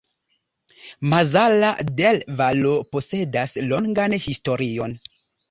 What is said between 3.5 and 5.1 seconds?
longan historion.